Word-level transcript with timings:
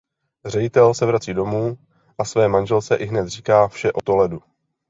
Ředitel 0.45 0.93
se 0.93 1.05
vrací 1.05 1.33
domů 1.33 1.77
a 2.17 2.25
své 2.25 2.47
manželce 2.47 2.95
ihned 2.95 3.27
říká 3.27 3.67
vše 3.67 3.91
o 3.91 4.01
Toledu. 4.01 4.41